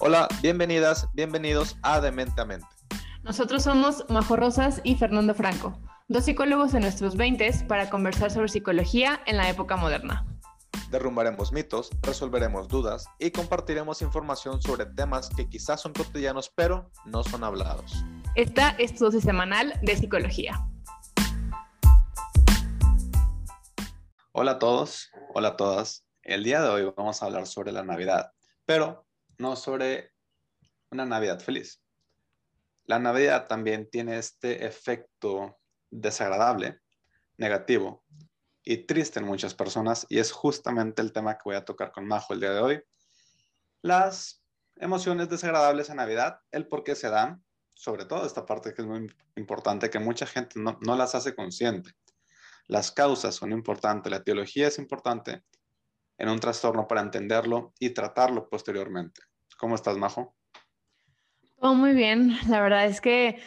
Hola, 0.00 0.28
bienvenidas, 0.42 1.08
bienvenidos 1.12 1.76
a 1.82 2.00
Demente 2.00 2.40
a 2.40 2.44
Mente. 2.44 2.68
Nosotros 3.24 3.64
somos 3.64 4.04
Majo 4.08 4.36
Rosas 4.36 4.80
y 4.84 4.94
Fernando 4.94 5.34
Franco, 5.34 5.76
dos 6.06 6.24
psicólogos 6.24 6.72
en 6.74 6.82
nuestros 6.82 7.16
20 7.16 7.64
para 7.66 7.90
conversar 7.90 8.30
sobre 8.30 8.46
psicología 8.46 9.20
en 9.26 9.36
la 9.36 9.50
época 9.50 9.76
moderna. 9.76 10.24
Derrumbaremos 10.92 11.50
mitos, 11.50 11.90
resolveremos 12.00 12.68
dudas 12.68 13.06
y 13.18 13.32
compartiremos 13.32 14.00
información 14.00 14.62
sobre 14.62 14.86
temas 14.86 15.30
que 15.30 15.48
quizás 15.48 15.80
son 15.80 15.92
cotidianos 15.92 16.52
pero 16.54 16.92
no 17.04 17.24
son 17.24 17.42
hablados. 17.42 18.04
Esta 18.36 18.76
es 18.78 18.94
tu 18.94 19.06
dosis 19.06 19.24
semanal 19.24 19.80
de 19.82 19.96
psicología. 19.96 20.64
Hola 24.30 24.52
a 24.52 24.58
todos, 24.60 25.10
hola 25.34 25.48
a 25.48 25.56
todas. 25.56 26.04
El 26.22 26.44
día 26.44 26.62
de 26.62 26.68
hoy 26.68 26.92
vamos 26.96 27.20
a 27.20 27.26
hablar 27.26 27.48
sobre 27.48 27.72
la 27.72 27.82
Navidad, 27.82 28.30
pero 28.64 29.07
no 29.38 29.56
sobre 29.56 30.12
una 30.90 31.06
Navidad 31.06 31.40
feliz. 31.40 31.82
La 32.84 32.98
Navidad 32.98 33.46
también 33.46 33.88
tiene 33.90 34.18
este 34.18 34.66
efecto 34.66 35.58
desagradable, 35.90 36.80
negativo 37.36 38.04
y 38.62 38.86
triste 38.86 39.20
en 39.20 39.26
muchas 39.26 39.54
personas 39.54 40.06
y 40.08 40.18
es 40.18 40.32
justamente 40.32 41.00
el 41.02 41.12
tema 41.12 41.34
que 41.34 41.42
voy 41.44 41.56
a 41.56 41.64
tocar 41.64 41.92
con 41.92 42.06
Majo 42.06 42.34
el 42.34 42.40
día 42.40 42.52
de 42.52 42.60
hoy. 42.60 42.82
Las 43.82 44.42
emociones 44.76 45.28
desagradables 45.28 45.90
en 45.90 45.96
Navidad, 45.96 46.40
el 46.50 46.66
por 46.66 46.82
qué 46.84 46.94
se 46.94 47.08
dan, 47.08 47.44
sobre 47.74 48.04
todo 48.04 48.26
esta 48.26 48.44
parte 48.44 48.74
que 48.74 48.82
es 48.82 48.88
muy 48.88 49.06
importante, 49.36 49.90
que 49.90 49.98
mucha 49.98 50.26
gente 50.26 50.58
no, 50.58 50.78
no 50.82 50.96
las 50.96 51.14
hace 51.14 51.34
consciente. 51.34 51.92
Las 52.66 52.90
causas 52.90 53.34
son 53.34 53.52
importantes, 53.52 54.10
la 54.10 54.24
teología 54.24 54.68
es 54.68 54.78
importante 54.78 55.44
en 56.18 56.28
un 56.28 56.40
trastorno 56.40 56.88
para 56.88 57.00
entenderlo 57.00 57.72
y 57.78 57.90
tratarlo 57.90 58.48
posteriormente. 58.48 59.27
¿Cómo 59.58 59.74
estás, 59.74 59.98
Majo? 59.98 60.34
Todo 61.60 61.74
muy 61.74 61.92
bien. 61.92 62.36
La 62.48 62.62
verdad 62.62 62.86
es 62.86 63.00
que 63.00 63.40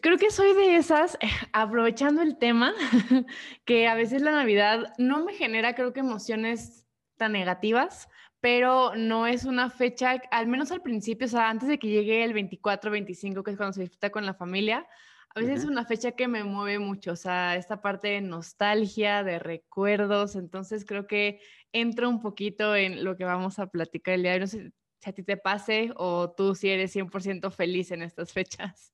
creo 0.00 0.16
que 0.16 0.30
soy 0.30 0.54
de 0.54 0.76
esas, 0.76 1.16
eh, 1.20 1.28
aprovechando 1.52 2.22
el 2.22 2.38
tema, 2.38 2.72
que 3.64 3.88
a 3.88 3.96
veces 3.96 4.22
la 4.22 4.30
Navidad 4.30 4.94
no 4.96 5.24
me 5.24 5.34
genera, 5.34 5.74
creo 5.74 5.92
que 5.92 6.00
emociones 6.00 6.86
tan 7.16 7.32
negativas, 7.32 8.08
pero 8.40 8.94
no 8.94 9.26
es 9.26 9.44
una 9.44 9.70
fecha, 9.70 10.22
al 10.30 10.46
menos 10.46 10.70
al 10.70 10.82
principio, 10.82 11.26
o 11.26 11.30
sea, 11.30 11.50
antes 11.50 11.68
de 11.68 11.80
que 11.80 11.88
llegue 11.88 12.22
el 12.22 12.32
24, 12.32 12.92
25, 12.92 13.42
que 13.42 13.50
es 13.50 13.56
cuando 13.56 13.72
se 13.72 13.82
disfruta 13.82 14.10
con 14.10 14.24
la 14.24 14.34
familia, 14.34 14.86
a 15.34 15.40
veces 15.40 15.60
es 15.60 15.64
una 15.64 15.84
fecha 15.84 16.12
que 16.12 16.28
me 16.28 16.44
mueve 16.44 16.78
mucho, 16.78 17.12
o 17.12 17.16
sea, 17.16 17.56
esta 17.56 17.82
parte 17.82 18.06
de 18.06 18.20
nostalgia, 18.20 19.24
de 19.24 19.40
recuerdos, 19.40 20.36
entonces 20.36 20.84
creo 20.84 21.08
que 21.08 21.40
entro 21.72 22.08
un 22.08 22.20
poquito 22.22 22.76
en 22.76 23.02
lo 23.02 23.16
que 23.16 23.24
vamos 23.24 23.58
a 23.58 23.66
platicar 23.66 24.14
el 24.14 24.22
día 24.22 24.30
de 24.30 24.36
hoy. 24.36 24.40
No 24.42 24.46
sé 24.46 24.72
si 25.04 25.10
a 25.10 25.12
ti 25.12 25.22
te 25.22 25.36
pase 25.36 25.92
o 25.96 26.30
tú 26.32 26.54
si 26.54 26.70
eres 26.70 26.94
100% 26.96 27.50
feliz 27.50 27.90
en 27.90 28.02
estas 28.02 28.32
fechas. 28.32 28.92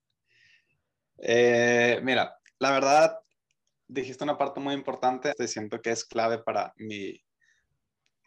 Eh, 1.18 2.00
mira, 2.02 2.36
la 2.58 2.72
verdad, 2.72 3.20
dijiste 3.86 4.24
una 4.24 4.36
parte 4.36 4.58
muy 4.58 4.74
importante, 4.74 5.32
siento 5.46 5.80
que 5.80 5.90
es 5.90 6.04
clave 6.04 6.38
para 6.38 6.72
mi, 6.76 7.22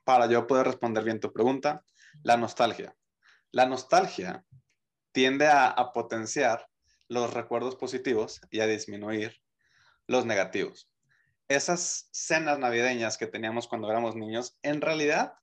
para 0.06 0.28
yo 0.28 0.48
poder 0.48 0.68
responder 0.68 1.04
bien 1.04 1.20
tu 1.20 1.34
pregunta, 1.34 1.84
la 2.24 2.38
nostalgia. 2.38 2.96
La 3.52 3.66
nostalgia 3.66 4.46
tiende 5.12 5.48
a, 5.48 5.68
a 5.68 5.92
potenciar 5.92 6.68
los 7.10 7.34
recuerdos 7.34 7.76
positivos 7.76 8.40
y 8.50 8.62
a 8.62 8.68
disminuir 8.68 9.42
los 10.08 10.26
negativos. 10.26 10.90
Esas 11.50 12.08
cenas 12.12 12.60
navideñas 12.60 13.18
que 13.18 13.28
teníamos 13.28 13.68
cuando 13.68 13.92
éramos 13.92 14.16
niños, 14.16 14.58
en 14.62 14.80
realidad, 14.80 15.34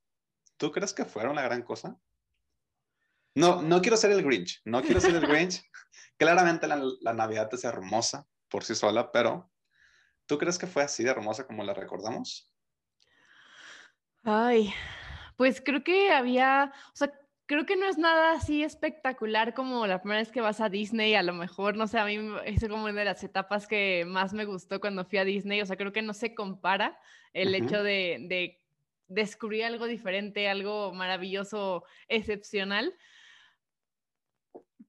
¿tú 0.56 0.72
crees 0.72 0.94
que 0.94 1.04
fueron 1.04 1.36
la 1.36 1.42
gran 1.42 1.62
cosa? 1.62 1.98
No, 3.34 3.62
no 3.62 3.80
quiero 3.80 3.96
ser 3.96 4.10
el 4.10 4.22
Grinch, 4.22 4.60
no 4.64 4.82
quiero 4.82 5.00
ser 5.00 5.14
el 5.14 5.26
Grinch. 5.26 5.62
Claramente 6.18 6.66
la, 6.66 6.82
la 7.00 7.14
Navidad 7.14 7.48
es 7.52 7.64
hermosa 7.64 8.26
por 8.48 8.64
sí 8.64 8.74
sola, 8.74 9.10
pero 9.12 9.50
¿tú 10.26 10.38
crees 10.38 10.58
que 10.58 10.66
fue 10.66 10.82
así 10.82 11.04
de 11.04 11.10
hermosa 11.10 11.46
como 11.46 11.64
la 11.64 11.72
recordamos? 11.72 12.52
Ay, 14.22 14.72
pues 15.36 15.62
creo 15.64 15.82
que 15.82 16.10
había, 16.10 16.72
o 16.92 16.96
sea, 16.96 17.10
creo 17.46 17.66
que 17.66 17.76
no 17.76 17.86
es 17.86 17.98
nada 17.98 18.32
así 18.32 18.62
espectacular 18.62 19.54
como 19.54 19.86
la 19.86 20.00
primera 20.00 20.20
vez 20.20 20.30
que 20.30 20.40
vas 20.40 20.60
a 20.60 20.68
Disney, 20.68 21.14
a 21.14 21.22
lo 21.22 21.32
mejor, 21.32 21.76
no 21.76 21.88
sé, 21.88 21.98
a 21.98 22.04
mí 22.04 22.18
es 22.44 22.60
como 22.68 22.84
una 22.84 22.92
de 22.92 23.04
las 23.04 23.24
etapas 23.24 23.66
que 23.66 24.04
más 24.06 24.32
me 24.32 24.44
gustó 24.44 24.80
cuando 24.80 25.04
fui 25.04 25.18
a 25.18 25.24
Disney, 25.24 25.60
o 25.60 25.66
sea, 25.66 25.76
creo 25.76 25.92
que 25.92 26.02
no 26.02 26.12
se 26.12 26.34
compara 26.34 26.96
el 27.32 27.54
hecho 27.54 27.82
de, 27.82 28.18
de, 28.28 28.60
descubrir 29.08 29.64
algo 29.64 29.86
diferente, 29.86 30.48
algo 30.48 30.92
maravilloso, 30.92 31.84
excepcional, 32.06 32.94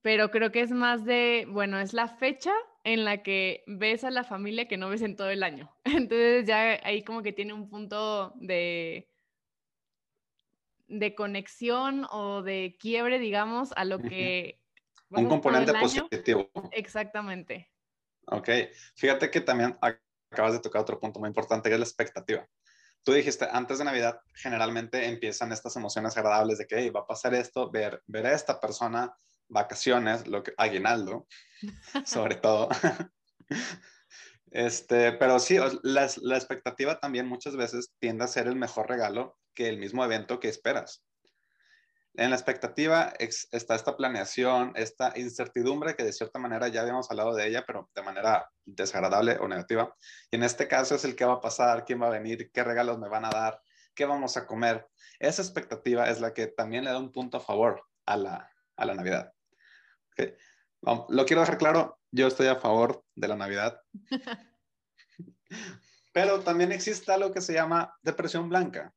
pero 0.02 0.30
creo 0.30 0.52
que 0.52 0.60
es 0.60 0.70
más 0.70 1.04
de, 1.04 1.46
bueno, 1.48 1.78
es 1.80 1.92
la 1.92 2.08
fecha 2.08 2.52
en 2.84 3.04
la 3.04 3.22
que 3.22 3.64
ves 3.66 4.04
a 4.04 4.10
la 4.10 4.24
familia 4.24 4.68
que 4.68 4.76
no 4.76 4.88
ves 4.88 5.02
en 5.02 5.16
todo 5.16 5.30
el 5.30 5.42
año, 5.42 5.74
entonces 5.84 6.46
ya 6.46 6.80
ahí 6.84 7.02
como 7.02 7.22
que 7.22 7.32
tiene 7.32 7.52
un 7.52 7.68
punto 7.68 8.34
de 8.36 9.08
de 10.92 11.14
conexión 11.14 12.06
o 12.10 12.42
de 12.42 12.76
quiebre, 12.78 13.18
digamos, 13.18 13.72
a 13.76 13.84
lo 13.84 13.98
que... 13.98 14.60
Un 15.08 15.28
componente 15.28 15.72
positivo. 15.72 16.50
Exactamente. 16.70 17.70
Ok, 18.26 18.48
fíjate 18.94 19.30
que 19.30 19.40
también 19.40 19.78
acabas 19.80 20.52
de 20.52 20.60
tocar 20.60 20.82
otro 20.82 21.00
punto 21.00 21.18
muy 21.18 21.28
importante, 21.28 21.68
que 21.68 21.74
es 21.74 21.80
la 21.80 21.86
expectativa. 21.86 22.46
Tú 23.02 23.12
dijiste, 23.12 23.46
antes 23.50 23.78
de 23.78 23.84
Navidad 23.84 24.20
generalmente 24.34 25.06
empiezan 25.06 25.50
estas 25.52 25.74
emociones 25.76 26.16
agradables 26.16 26.58
de 26.58 26.66
que 26.66 26.90
va 26.90 27.00
a 27.00 27.06
pasar 27.06 27.34
esto, 27.34 27.70
ver, 27.70 28.02
ver 28.06 28.26
a 28.26 28.34
esta 28.34 28.60
persona, 28.60 29.14
vacaciones, 29.52 30.26
lo 30.26 30.42
que, 30.42 30.52
aguinaldo, 30.56 31.26
sobre 32.06 32.36
todo. 32.36 32.68
Este, 34.54 35.12
pero 35.12 35.38
sí, 35.38 35.56
la, 35.82 36.10
la, 36.20 36.36
expectativa 36.36 37.00
también 37.00 37.26
muchas 37.26 37.56
veces 37.56 37.94
tiende 37.98 38.24
a 38.24 38.28
ser 38.28 38.48
el 38.48 38.54
mejor 38.54 38.86
regalo 38.86 39.38
que 39.54 39.70
el 39.70 39.78
mismo 39.78 40.04
evento 40.04 40.40
que 40.40 40.50
esperas. 40.50 41.02
En 42.14 42.28
la 42.28 42.36
expectativa 42.36 43.14
está 43.18 43.74
esta 43.74 43.96
planeación, 43.96 44.72
esta 44.76 45.14
incertidumbre 45.16 45.96
que 45.96 46.04
de 46.04 46.12
cierta 46.12 46.38
manera 46.38 46.68
ya 46.68 46.82
habíamos 46.82 47.10
hablado 47.10 47.34
de 47.34 47.46
ella, 47.46 47.64
pero 47.66 47.88
de 47.94 48.02
manera 48.02 48.50
desagradable 48.66 49.38
o 49.40 49.48
negativa. 49.48 49.94
Y 50.30 50.36
en 50.36 50.42
este 50.42 50.68
caso 50.68 50.94
es 50.94 51.04
el 51.06 51.16
qué 51.16 51.24
va 51.24 51.34
a 51.34 51.40
pasar, 51.40 51.86
quién 51.86 52.02
va 52.02 52.08
a 52.08 52.18
venir, 52.18 52.50
qué 52.52 52.62
regalos 52.62 52.98
me 52.98 53.08
van 53.08 53.24
a 53.24 53.30
dar, 53.30 53.62
qué 53.94 54.04
vamos 54.04 54.36
a 54.36 54.46
comer. 54.46 54.86
Esa 55.18 55.40
expectativa 55.40 56.10
es 56.10 56.20
la 56.20 56.34
que 56.34 56.48
también 56.48 56.84
le 56.84 56.90
da 56.90 56.98
un 56.98 57.12
punto 57.12 57.38
a 57.38 57.40
favor 57.40 57.82
a 58.04 58.18
la, 58.18 58.50
a 58.76 58.84
la 58.84 58.94
Navidad. 58.94 59.32
Okay. 60.12 60.34
Lo 61.08 61.26
quiero 61.26 61.40
dejar 61.40 61.58
claro, 61.58 61.98
yo 62.10 62.26
estoy 62.26 62.48
a 62.48 62.56
favor 62.56 63.04
de 63.14 63.28
la 63.28 63.36
Navidad. 63.36 63.80
Pero 66.12 66.40
también 66.40 66.72
existe 66.72 67.12
algo 67.12 67.32
que 67.32 67.40
se 67.40 67.54
llama 67.54 67.94
depresión 68.02 68.48
blanca 68.48 68.92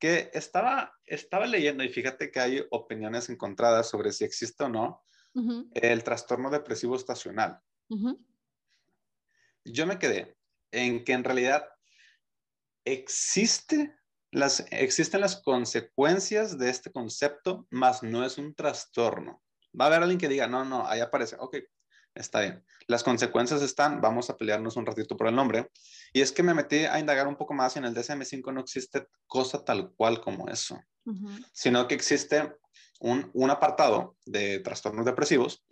que 0.00 0.30
estaba, 0.32 0.98
estaba 1.04 1.46
leyendo 1.46 1.84
y 1.84 1.90
fíjate 1.90 2.32
que 2.32 2.40
hay 2.40 2.66
opiniones 2.70 3.28
encontradas 3.28 3.88
sobre 3.88 4.12
si 4.12 4.24
existe 4.24 4.64
o 4.64 4.68
no 4.68 5.04
el 5.74 6.02
trastorno 6.02 6.50
depresivo 6.50 6.96
estacional. 6.96 7.60
Yo 9.64 9.86
me 9.86 9.98
quedé 9.98 10.36
en 10.72 11.04
que 11.04 11.12
en 11.12 11.22
realidad 11.22 11.68
existe 12.84 13.94
las, 14.32 14.64
existen 14.70 15.20
las 15.20 15.40
consecuencias 15.42 16.58
de 16.58 16.70
este 16.70 16.90
concepto, 16.90 17.66
más 17.70 18.02
no 18.02 18.24
es 18.24 18.38
un 18.38 18.54
trastorno. 18.54 19.42
Va 19.78 19.84
a 19.84 19.88
haber 19.88 20.02
alguien 20.02 20.18
que 20.18 20.28
diga, 20.28 20.46
no, 20.46 20.64
no, 20.64 20.86
ahí 20.86 21.00
aparece, 21.00 21.36
ok, 21.38 21.58
está 22.14 22.40
bien. 22.40 22.64
Las 22.86 23.04
consecuencias 23.04 23.62
están, 23.62 24.00
vamos 24.00 24.30
a 24.30 24.36
pelearnos 24.36 24.76
un 24.76 24.86
ratito 24.86 25.16
por 25.16 25.28
el 25.28 25.36
nombre. 25.36 25.70
Y 26.12 26.20
es 26.20 26.32
que 26.32 26.42
me 26.42 26.54
metí 26.54 26.84
a 26.84 26.98
indagar 26.98 27.28
un 27.28 27.36
poco 27.36 27.54
más 27.54 27.76
y 27.76 27.78
en 27.78 27.84
el 27.84 27.94
DSM-5 27.94 28.52
no 28.52 28.60
existe 28.60 29.06
cosa 29.26 29.64
tal 29.64 29.92
cual 29.94 30.20
como 30.20 30.48
eso, 30.48 30.80
sino 31.52 31.86
que 31.86 31.94
existe 31.94 32.52
un, 33.00 33.30
un, 33.32 33.50
apartado 33.50 34.16
de 34.26 34.58
trastornos 34.60 35.06
depresivos 35.06 35.64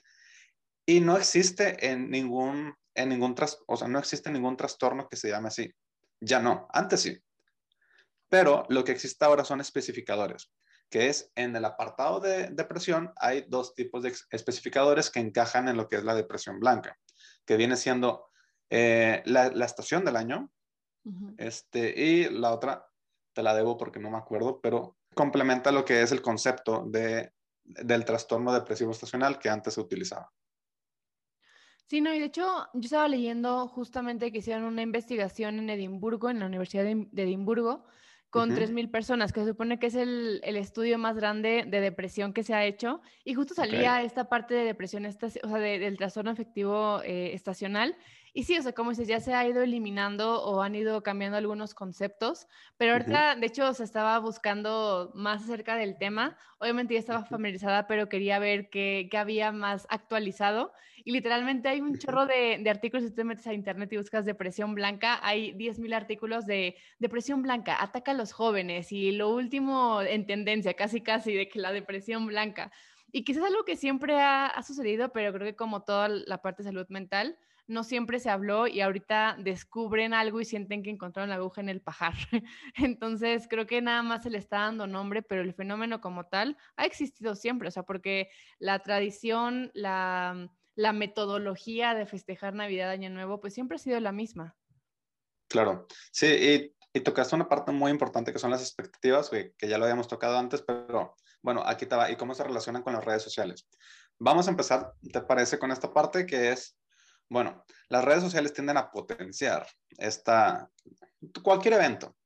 y 0.87 1.01
no 1.01 1.17
existe 1.17 1.91
en 1.91 2.11
ningún, 2.11 2.75
en 2.95 3.09
ningún, 3.11 3.35
o 3.67 3.77
sea, 3.77 3.89
no 3.89 3.99
existe 3.99 4.31
ningún 4.31 4.57
trastorno 4.57 5.09
que 5.09 5.17
se 5.17 5.29
llame 5.29 5.49
así. 5.49 5.71
Ya 6.21 6.41
no, 6.41 6.67
antes 6.73 7.03
sí. 7.03 7.19
Pero 8.31 8.65
lo 8.69 8.85
que 8.85 8.93
existe 8.93 9.25
ahora 9.25 9.45
son 9.45 9.61
especificadores 9.61 10.51
que 10.91 11.09
es 11.09 11.31
en 11.35 11.55
el 11.55 11.65
apartado 11.65 12.21
de 12.21 12.49
depresión 12.49 13.13
hay 13.17 13.45
dos 13.49 13.75
tipos 13.75 14.03
de 14.03 14.15
especificadores 14.31 15.11
que 15.11 15.21
encajan 15.21 15.69
en 15.69 15.77
lo 15.77 15.89
que 15.89 15.97
es 15.97 16.05
la 16.05 16.15
depresión 16.15 16.61
blanca, 16.61 16.99
que 17.45 17.57
viene 17.57 17.77
siendo 17.77 18.29
eh, 18.71 19.23
la, 19.27 19.47
estación 19.65 20.05
del 20.05 20.17
año, 20.17 20.51
este, 21.39 21.99
y 21.99 22.29
la 22.29 22.53
otra 22.53 22.87
te 23.33 23.43
la 23.43 23.55
debo 23.55 23.77
porque 23.79 24.01
no 24.01 24.11
me 24.11 24.19
acuerdo, 24.19 24.61
pero 24.61 24.99
complementa 25.15 25.73
lo 25.73 25.85
que 25.85 26.03
es 26.03 26.13
el 26.13 26.21
concepto 26.21 26.85
de, 26.87 27.33
del 27.65 28.05
trastorno 28.05 28.53
depresivo 28.53 28.91
estacional 28.91 29.39
que 29.39 29.49
antes 29.49 29.75
se 29.75 29.81
utilizaba. 29.81 30.31
Sí, 31.87 32.03
no, 32.03 32.13
y 32.13 32.19
de 32.19 32.27
hecho 32.27 32.67
yo 32.75 32.81
estaba 32.81 33.09
leyendo 33.09 33.67
justamente 33.69 34.31
que 34.31 34.39
hicieron 34.39 34.65
una 34.65 34.83
investigación 34.83 35.59
en 35.59 35.71
Edimburgo, 35.71 36.29
en 36.29 36.41
la 36.41 36.47
Universidad 36.47 36.85
de, 36.85 37.09
de 37.11 37.23
Edimburgo, 37.23 37.87
con 38.31 38.51
3.000 38.51 38.91
personas, 38.91 39.33
que 39.33 39.41
se 39.41 39.49
supone 39.49 39.79
que 39.79 39.87
es 39.87 39.95
el, 39.95 40.41
estudio 40.45 40.99
más 40.99 41.17
grande 41.17 41.65
de 41.67 41.81
depresión 41.81 42.33
que 42.33 42.43
se 42.43 42.55
ha 42.55 42.65
hecho. 42.65 43.01
Y 43.25 43.35
justo 43.35 43.55
salía 43.55 44.03
esta 44.03 44.29
parte 44.29 44.55
de 44.55 44.65
depresión, 44.65 45.07
o 45.07 45.11
sea, 45.11 45.59
del 45.59 45.97
trastorno 45.97 46.31
afectivo 46.31 47.01
eh, 47.05 47.33
estacional. 47.35 47.97
Y 48.35 48.45
sí, 48.45 48.57
o 48.59 48.63
sea, 48.63 48.73
como 48.73 48.91
dices, 48.91 49.09
ya 49.09 49.21
se 49.21 49.35
ha 49.35 49.47
ido 49.47 49.63
eliminando 49.63 50.43
o 50.43 50.63
han 50.63 50.75
ido 50.75 51.03
cambiando 51.03 51.37
algunos 51.37 51.75
conceptos, 51.75 52.47
pero 52.77 52.93
ahorita, 52.93 53.37
de 53.37 53.47
hecho, 53.47 53.73
se 53.75 53.85
estaba 53.85 54.19
buscando 54.19 55.11
más 55.15 55.45
acerca 55.45 55.77
del 55.77 55.99
tema. 55.99 56.37
Obviamente 56.59 56.95
ya 56.95 57.01
estaba 57.01 57.25
familiarizada, 57.25 57.87
pero 57.87 58.09
quería 58.09 58.39
ver 58.39 58.69
qué, 58.71 59.09
qué 59.11 59.19
había 59.19 59.53
más 59.53 59.87
actualizado. 59.91 60.73
Y 61.05 61.13
literalmente 61.13 61.69
hay 61.69 61.81
un 61.81 61.97
chorro 61.97 62.27
de, 62.27 62.59
de, 62.61 62.71
artículos, 62.71 63.07
si 63.07 63.15
te 63.15 63.25
metes 63.25 63.47
a 63.47 63.55
internet 63.55 63.93
y 63.93 63.97
buscas 63.97 64.25
depresión 64.25 64.75
blanca, 64.75 65.19
hay 65.23 65.53
10.000 65.53 65.95
artículos 65.95 66.45
de 66.45 66.77
depresión 66.99 67.43
blanca, 67.43 67.77
ataca 67.81 68.11
a 68.11 68.15
los 68.15 68.33
jóvenes 68.33 68.93
y 68.93 69.13
lo 69.13 69.31
último 69.31 70.03
en 70.03 70.27
tendencia, 70.27 70.75
casi 70.75 71.01
casi, 71.01 71.33
de 71.33 71.49
que 71.49 71.61
la 71.61 71.73
depresión 71.73 72.27
blanca. 72.27 72.71
Y 73.11 73.25
quizás 73.25 73.45
algo 73.45 73.65
que 73.65 73.77
siempre 73.77 74.21
ha, 74.21 74.47
ha 74.47 74.63
sucedido, 74.63 75.11
pero 75.13 75.33
creo 75.33 75.47
que 75.47 75.57
como 75.57 75.83
toda 75.83 76.09
la 76.09 76.43
parte 76.43 76.63
de 76.63 76.69
salud 76.69 76.87
mental, 76.91 77.39
no 77.69 77.85
siempre 77.85 78.19
se 78.19 78.31
habló 78.31 78.67
y 78.67 78.81
ahorita 78.81 79.37
descubren 79.39 80.15
algo 80.15 80.41
y 80.41 80.45
sienten 80.45 80.83
que 80.83 80.91
encontraron 80.91 81.29
la 81.29 81.37
aguja 81.37 81.61
en 81.61 81.69
el 81.69 81.83
pajar. 81.83 82.15
Entonces, 82.75 83.47
creo 83.49 83.67
que 83.67 83.83
nada 83.83 84.03
más 84.03 84.23
se 84.23 84.31
le 84.31 84.39
está 84.39 84.61
dando 84.61 84.87
nombre, 84.87 85.23
pero 85.23 85.43
el 85.43 85.55
fenómeno 85.55 86.01
como 86.01 86.27
tal 86.27 86.57
ha 86.77 86.87
existido 86.87 87.35
siempre, 87.35 87.69
o 87.69 87.71
sea, 87.71 87.83
porque 87.83 88.31
la 88.59 88.79
tradición, 88.81 89.71
la, 89.75 90.51
metodología 90.95 91.95
de 91.95 92.07
festejar 92.07 92.55
Navidad, 92.55 92.91
Año 92.91 93.11
Nuevo, 93.11 93.41
pues 93.41 93.53
siempre 93.53 93.77
ha 93.77 93.79
sido 93.79 94.01
la 94.01 94.13
misma. 94.13 94.57
Claro, 95.49 95.87
sí, 96.11 96.27
y, 96.27 96.99
y 96.99 97.01
tocaste 97.01 97.35
una 97.35 97.49
parte 97.49 97.73
muy 97.73 97.91
importante 97.91 98.33
que 98.33 98.39
son 98.39 98.51
las 98.51 98.63
expectativas, 98.63 99.29
que, 99.29 99.55
que 99.59 99.69
ya 99.69 99.77
lo 99.77 99.85
habíamos 99.85 100.09
tocado 100.09 100.39
antes, 100.39 100.63
pero 100.63 101.17
bueno, 101.43 101.63
aquí 101.67 101.85
estaba, 101.85 102.11
y 102.11 102.17
cómo 102.17 102.35
se 102.35 102.45
relacionan 102.45 102.83
con 102.83 102.95
las 102.95 103.05
redes 103.05 103.23
sociales. 103.23 103.69
Vamos 104.19 104.47
a 104.47 104.51
empezar, 104.51 104.95
¿te 105.13 105.21
parece, 105.21 105.59
con 105.59 105.71
esta 105.71 105.93
parte 105.93 106.27
que 106.27 106.53
es 106.53 106.78
bueno, 107.29 107.65
las 107.89 108.05
redes 108.05 108.23
sociales 108.23 108.53
tienden 108.53 108.77
a 108.77 108.91
potenciar 108.91 109.67
esta, 109.97 110.71
cualquier 111.43 111.75
evento. 111.75 112.17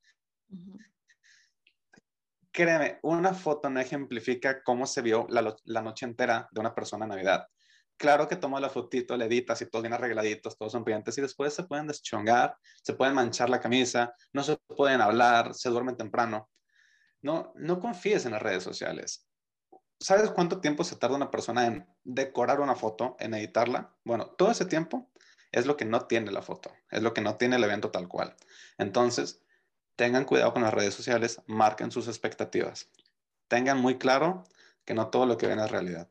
Créeme, 2.52 2.98
una 3.02 3.32
foto 3.32 3.70
no 3.70 3.80
ejemplifica 3.80 4.62
cómo 4.62 4.86
se 4.86 5.00
vio 5.00 5.26
la, 5.30 5.82
noche 5.82 6.04
entera 6.04 6.48
de 6.52 6.60
una 6.60 6.74
persona 6.74 7.06
en 7.06 7.10
Navidad. 7.10 7.46
Claro 7.96 8.28
que 8.28 8.36
tomas 8.36 8.60
la 8.60 8.68
fotito, 8.68 9.16
le 9.16 9.24
editas 9.24 9.62
y 9.62 9.66
todos 9.66 9.82
bien 9.82 9.92
arregladitos, 9.92 10.58
todos 10.58 10.72
son 10.72 10.84
brillantes 10.84 11.16
y 11.18 11.22
después 11.22 11.54
se 11.54 11.64
pueden 11.64 11.86
deschongar, 11.86 12.56
se 12.82 12.94
pueden 12.94 13.14
manchar 13.14 13.48
la 13.48 13.60
camisa, 13.60 14.14
no 14.32 14.42
se 14.42 14.56
pueden 14.56 15.00
hablar, 15.00 15.54
se 15.54 15.70
duermen 15.70 15.96
temprano. 15.96 16.50
No, 17.22 17.52
no 17.56 17.78
confíes 17.78 18.26
en 18.26 18.32
las 18.32 18.42
redes 18.42 18.64
sociales. 18.64 19.26
¿Sabes 20.02 20.32
cuánto 20.32 20.60
tiempo 20.60 20.82
se 20.82 20.96
tarda 20.96 21.14
una 21.14 21.30
persona 21.30 21.64
en 21.64 21.86
decorar 22.02 22.58
una 22.58 22.74
foto, 22.74 23.16
en 23.20 23.34
editarla? 23.34 23.94
Bueno, 24.02 24.26
todo 24.26 24.50
ese 24.50 24.64
tiempo 24.64 25.08
es 25.52 25.64
lo 25.64 25.76
que 25.76 25.84
no 25.84 26.06
tiene 26.06 26.32
la 26.32 26.42
foto, 26.42 26.72
es 26.90 27.04
lo 27.04 27.14
que 27.14 27.20
no 27.20 27.36
tiene 27.36 27.54
el 27.54 27.62
evento 27.62 27.92
tal 27.92 28.08
cual. 28.08 28.34
Entonces, 28.78 29.40
tengan 29.94 30.24
cuidado 30.24 30.52
con 30.52 30.62
las 30.62 30.74
redes 30.74 30.92
sociales, 30.92 31.40
marquen 31.46 31.92
sus 31.92 32.08
expectativas. 32.08 32.88
Tengan 33.46 33.78
muy 33.78 33.96
claro 33.96 34.42
que 34.84 34.94
no 34.94 35.06
todo 35.06 35.24
lo 35.24 35.38
que 35.38 35.46
ven 35.46 35.60
es 35.60 35.70
realidad. 35.70 36.08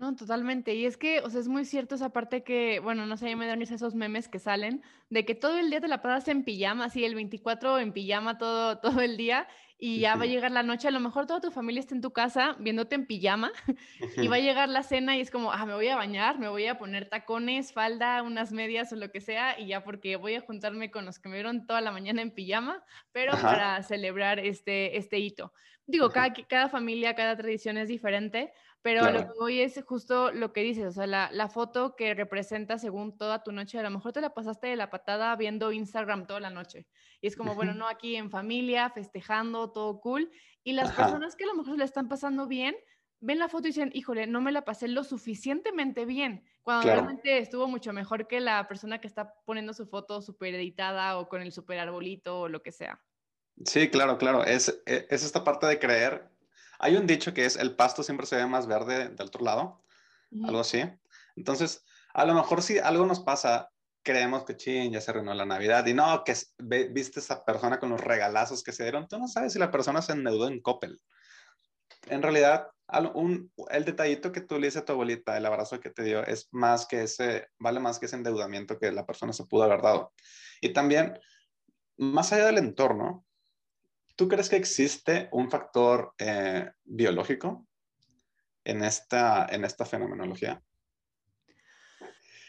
No, 0.00 0.16
totalmente. 0.16 0.74
Y 0.74 0.86
es 0.86 0.96
que, 0.96 1.20
o 1.20 1.28
sea, 1.28 1.40
es 1.40 1.48
muy 1.48 1.66
cierto 1.66 1.94
esa 1.94 2.08
parte 2.08 2.42
que, 2.42 2.80
bueno, 2.80 3.04
no 3.04 3.18
sé, 3.18 3.36
me 3.36 3.46
dan 3.46 3.60
esos 3.60 3.94
memes 3.94 4.28
que 4.28 4.38
salen 4.38 4.82
de 5.10 5.26
que 5.26 5.34
todo 5.34 5.58
el 5.58 5.68
día 5.68 5.82
te 5.82 5.88
la 5.88 6.00
pasas 6.00 6.28
en 6.28 6.42
pijama, 6.42 6.86
así 6.86 7.04
el 7.04 7.14
24 7.14 7.78
en 7.78 7.92
pijama 7.92 8.38
todo, 8.38 8.78
todo 8.80 9.02
el 9.02 9.18
día 9.18 9.46
y 9.78 10.00
ya 10.00 10.16
va 10.16 10.24
a 10.24 10.26
llegar 10.26 10.52
la 10.52 10.62
noche, 10.62 10.88
a 10.88 10.90
lo 10.90 11.00
mejor 11.00 11.26
toda 11.26 11.42
tu 11.42 11.50
familia 11.50 11.80
está 11.80 11.94
en 11.94 12.00
tu 12.00 12.12
casa 12.12 12.56
viéndote 12.58 12.94
en 12.94 13.06
pijama 13.06 13.52
y 14.16 14.26
va 14.28 14.36
a 14.36 14.40
llegar 14.40 14.70
la 14.70 14.82
cena 14.82 15.18
y 15.18 15.20
es 15.20 15.30
como, 15.30 15.52
ah, 15.52 15.66
me 15.66 15.74
voy 15.74 15.88
a 15.88 15.96
bañar, 15.96 16.38
me 16.38 16.48
voy 16.48 16.66
a 16.66 16.78
poner 16.78 17.10
tacones, 17.10 17.74
falda, 17.74 18.22
unas 18.22 18.52
medias 18.52 18.90
o 18.94 18.96
lo 18.96 19.10
que 19.10 19.20
sea 19.20 19.60
y 19.60 19.66
ya 19.66 19.84
porque 19.84 20.16
voy 20.16 20.34
a 20.34 20.40
juntarme 20.40 20.90
con 20.90 21.04
los 21.04 21.18
que 21.18 21.28
me 21.28 21.34
vieron 21.34 21.66
toda 21.66 21.82
la 21.82 21.92
mañana 21.92 22.22
en 22.22 22.30
pijama, 22.30 22.82
pero 23.12 23.32
para 23.32 23.82
celebrar 23.82 24.38
este, 24.38 24.96
este 24.96 25.18
hito. 25.18 25.52
Digo, 25.86 26.10
cada, 26.10 26.32
cada 26.32 26.68
familia, 26.68 27.14
cada 27.14 27.36
tradición 27.36 27.76
es 27.76 27.88
diferente, 27.88 28.52
pero 28.82 29.10
lo 29.10 29.20
que 29.20 29.38
voy 29.38 29.60
es 29.60 29.82
justo 29.84 30.32
lo 30.32 30.52
que 30.52 30.62
dices, 30.62 30.86
o 30.86 30.92
sea, 30.92 31.06
la, 31.06 31.28
la, 31.32 31.48
foto 31.48 31.96
que 31.96 32.14
representa 32.14 32.78
según 32.78 33.16
toda 33.18 33.42
tu 33.42 33.52
noche, 33.52 33.78
a 33.78 33.82
lo 33.82 33.90
mejor 33.90 34.12
te 34.12 34.20
la 34.22 34.32
pasaste 34.32 34.68
de 34.68 34.76
la 34.76 34.88
patada 34.88 35.36
viendo 35.36 35.70
Instagram 35.70 36.26
toda 36.26 36.40
la 36.40 36.50
noche. 36.50 36.86
Y 37.20 37.26
es 37.26 37.36
como, 37.36 37.54
bueno, 37.54 37.74
no 37.74 37.88
aquí 37.88 38.16
en 38.16 38.30
familia, 38.30 38.88
festejando, 38.90 39.70
todo 39.70 40.00
cool. 40.00 40.30
Y 40.64 40.72
las 40.72 40.92
personas 40.92 41.36
que 41.36 41.44
a 41.44 41.48
lo 41.48 41.54
mejor 41.54 41.76
le 41.76 41.84
están 41.84 42.08
pasando 42.08 42.46
bien, 42.46 42.74
ven 43.20 43.38
la 43.38 43.48
foto 43.48 43.68
y 43.68 43.70
dicen, 43.70 43.90
híjole, 43.92 44.26
no 44.26 44.40
me 44.40 44.52
la 44.52 44.64
pasé 44.64 44.88
lo 44.88 45.04
suficientemente 45.04 46.06
bien, 46.06 46.44
cuando 46.62 46.86
realmente 46.86 47.38
estuvo 47.38 47.68
mucho 47.68 47.92
mejor 47.92 48.26
que 48.26 48.40
la 48.40 48.66
persona 48.66 49.00
que 49.00 49.06
está 49.06 49.34
poniendo 49.44 49.74
su 49.74 49.86
foto 49.86 50.22
súper 50.22 50.54
editada 50.54 51.18
o 51.18 51.28
con 51.28 51.42
el 51.42 51.52
súper 51.52 51.78
arbolito 51.78 52.40
o 52.40 52.48
lo 52.48 52.62
que 52.62 52.72
sea. 52.72 53.02
Sí, 53.64 53.90
claro, 53.90 54.16
claro. 54.16 54.44
Es, 54.44 54.82
e, 54.86 55.06
es 55.10 55.22
esta 55.22 55.44
parte 55.44 55.66
de 55.66 55.78
creer 55.78 56.30
hay 56.80 56.96
un 56.96 57.06
dicho 57.06 57.34
que 57.34 57.44
es 57.44 57.56
el 57.56 57.76
pasto 57.76 58.02
siempre 58.02 58.26
se 58.26 58.36
ve 58.36 58.46
más 58.46 58.66
verde 58.66 59.10
del 59.10 59.26
otro 59.26 59.44
lado, 59.44 59.84
algo 60.44 60.60
así. 60.60 60.82
Entonces, 61.36 61.84
a 62.14 62.24
lo 62.24 62.34
mejor 62.34 62.62
si 62.62 62.78
algo 62.78 63.06
nos 63.06 63.20
pasa, 63.20 63.70
creemos 64.02 64.44
que 64.44 64.56
ching, 64.56 64.92
ya 64.92 65.00
se 65.00 65.10
arruinó 65.10 65.34
la 65.34 65.44
Navidad 65.44 65.86
y 65.86 65.94
no, 65.94 66.24
que 66.24 66.34
viste 66.58 67.20
esa 67.20 67.44
persona 67.44 67.78
con 67.78 67.90
los 67.90 68.00
regalazos 68.00 68.62
que 68.62 68.72
se 68.72 68.84
dieron, 68.84 69.06
tú 69.08 69.18
no 69.18 69.28
sabes 69.28 69.52
si 69.52 69.58
la 69.58 69.70
persona 69.70 70.00
se 70.00 70.12
endeudó 70.12 70.48
en 70.48 70.60
Coppel. 70.60 71.00
En 72.08 72.22
realidad, 72.22 72.68
un, 73.14 73.52
el 73.70 73.84
detallito 73.84 74.32
que 74.32 74.40
tú 74.40 74.58
le 74.58 74.68
dices 74.68 74.82
a 74.82 74.84
tu 74.84 74.92
abuelita, 74.92 75.36
el 75.36 75.44
abrazo 75.44 75.80
que 75.80 75.90
te 75.90 76.02
dio, 76.02 76.24
es 76.24 76.48
más 76.50 76.86
que 76.86 77.02
ese, 77.02 77.48
vale 77.58 77.78
más 77.78 77.98
que 77.98 78.06
ese 78.06 78.16
endeudamiento 78.16 78.78
que 78.78 78.90
la 78.90 79.04
persona 79.04 79.34
se 79.34 79.44
pudo 79.44 79.64
haber 79.64 79.82
dado. 79.82 80.14
Y 80.62 80.72
también, 80.72 81.18
más 81.98 82.32
allá 82.32 82.46
del 82.46 82.58
entorno, 82.58 83.26
¿Tú 84.20 84.28
crees 84.28 84.50
que 84.50 84.56
existe 84.56 85.30
un 85.32 85.50
factor 85.50 86.12
eh, 86.18 86.72
biológico 86.84 87.66
en 88.62 88.84
esta, 88.84 89.46
en 89.46 89.64
esta 89.64 89.86
fenomenología? 89.86 90.62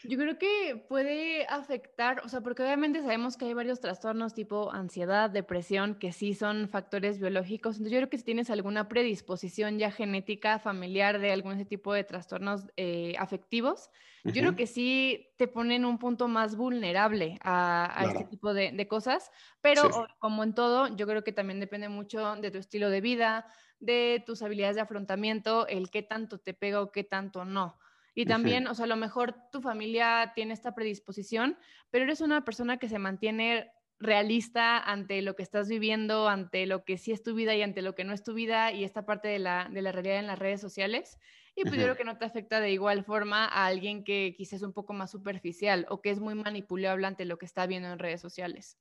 Yo 0.04 0.18
creo 0.18 0.38
que 0.38 0.84
puede 0.88 1.46
afectar, 1.46 2.22
o 2.24 2.28
sea, 2.28 2.40
porque 2.40 2.62
obviamente 2.62 3.00
sabemos 3.02 3.36
que 3.36 3.44
hay 3.44 3.54
varios 3.54 3.80
trastornos 3.80 4.34
tipo 4.34 4.72
ansiedad, 4.72 5.30
depresión, 5.30 5.94
que 5.94 6.12
sí 6.12 6.34
son 6.34 6.68
factores 6.68 7.18
biológicos. 7.18 7.76
Entonces, 7.76 7.92
yo 7.92 7.98
creo 7.98 8.10
que 8.10 8.18
si 8.18 8.24
tienes 8.24 8.50
alguna 8.50 8.88
predisposición 8.88 9.78
ya 9.78 9.90
genética, 9.90 10.58
familiar 10.58 11.18
de 11.18 11.32
algún 11.32 11.54
ese 11.54 11.64
tipo 11.64 11.92
de 11.92 12.04
trastornos 12.04 12.66
eh, 12.76 13.14
afectivos, 13.18 13.90
yo 14.24 14.32
creo 14.32 14.54
que 14.54 14.68
sí 14.68 15.32
te 15.36 15.48
ponen 15.48 15.84
un 15.84 15.98
punto 15.98 16.28
más 16.28 16.54
vulnerable 16.56 17.38
a, 17.42 18.04
este 18.06 18.24
tipo 18.24 18.54
de, 18.54 18.86
cosas. 18.88 19.30
Pero 19.60 20.06
como 20.18 20.44
en 20.44 20.54
todo, 20.54 20.94
yo 20.96 21.06
creo 21.06 21.24
que 21.24 21.32
también 21.32 21.60
depende 21.60 21.88
mucho 21.88 22.36
de 22.36 22.50
tu 22.50 22.58
estilo 22.58 22.88
de 22.90 23.00
vida, 23.00 23.46
de 23.80 24.22
tus 24.24 24.42
habilidades 24.42 24.76
de 24.76 24.82
afrontamiento, 24.82 25.66
el 25.66 25.90
qué 25.90 26.02
tanto 26.02 26.38
te 26.38 26.54
pega 26.54 26.80
o 26.80 26.92
qué 26.92 27.02
tanto 27.02 27.44
no. 27.44 27.78
Y 28.14 28.26
también, 28.26 28.66
o 28.66 28.74
sea, 28.74 28.84
a 28.84 28.88
lo 28.88 28.96
mejor 28.96 29.34
tu 29.50 29.62
familia 29.62 30.32
tiene 30.34 30.52
esta 30.52 30.74
predisposición, 30.74 31.58
pero 31.90 32.04
eres 32.04 32.20
una 32.20 32.44
persona 32.44 32.76
que 32.76 32.88
se 32.88 32.98
mantiene 32.98 33.72
realista 33.98 34.78
ante 34.78 35.22
lo 35.22 35.36
que 35.36 35.42
estás 35.42 35.68
viviendo, 35.68 36.28
ante 36.28 36.66
lo 36.66 36.84
que 36.84 36.98
sí 36.98 37.12
es 37.12 37.22
tu 37.22 37.34
vida 37.34 37.54
y 37.54 37.62
ante 37.62 37.82
lo 37.82 37.94
que 37.94 38.04
no 38.04 38.12
es 38.12 38.22
tu 38.22 38.34
vida 38.34 38.72
y 38.72 38.84
esta 38.84 39.06
parte 39.06 39.28
de 39.28 39.38
la, 39.38 39.68
de 39.70 39.80
la 39.80 39.92
realidad 39.92 40.18
en 40.18 40.26
las 40.26 40.38
redes 40.38 40.60
sociales. 40.60 41.18
Y 41.54 41.62
pues 41.62 41.76
yo 41.76 41.82
creo 41.82 41.96
que 41.96 42.04
no 42.04 42.18
te 42.18 42.24
afecta 42.24 42.60
de 42.60 42.72
igual 42.72 43.04
forma 43.04 43.44
a 43.44 43.66
alguien 43.66 44.04
que 44.04 44.34
quizás 44.36 44.54
es 44.54 44.62
un 44.62 44.72
poco 44.72 44.92
más 44.92 45.10
superficial 45.10 45.86
o 45.88 46.00
que 46.00 46.10
es 46.10 46.18
muy 46.18 46.34
manipulable 46.34 47.06
ante 47.06 47.24
lo 47.24 47.38
que 47.38 47.46
está 47.46 47.66
viendo 47.66 47.88
en 47.92 47.98
redes 47.98 48.20
sociales. 48.20 48.78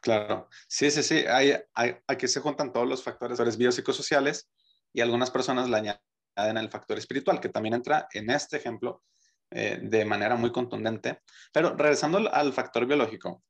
Claro, 0.00 0.48
sí, 0.68 0.90
sí, 0.90 1.02
sí. 1.02 1.24
Hay, 1.28 1.54
hay, 1.74 1.96
aquí 2.06 2.28
se 2.28 2.40
juntan 2.40 2.72
todos 2.72 2.88
los 2.88 3.02
factores 3.02 3.56
biopsicosociales 3.56 4.50
y 4.92 5.00
algunas 5.00 5.30
personas 5.30 5.68
la 5.68 5.78
añaden 5.78 6.00
en 6.46 6.56
el 6.56 6.70
factor 6.70 6.98
espiritual, 6.98 7.40
que 7.40 7.48
también 7.48 7.74
entra 7.74 8.08
en 8.12 8.30
este 8.30 8.58
ejemplo 8.58 9.02
eh, 9.50 9.80
de 9.82 10.04
manera 10.04 10.36
muy 10.36 10.52
contundente. 10.52 11.22
Pero 11.52 11.74
regresando 11.76 12.18
al 12.32 12.52
factor 12.52 12.86
biológico, 12.86 13.42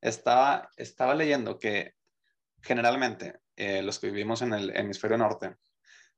estaba, 0.00 0.70
estaba 0.76 1.14
leyendo 1.14 1.58
que 1.58 1.94
generalmente 2.62 3.40
eh, 3.56 3.82
los 3.82 3.98
que 3.98 4.08
vivimos 4.08 4.42
en 4.42 4.52
el 4.52 4.76
hemisferio 4.76 5.18
norte, 5.18 5.56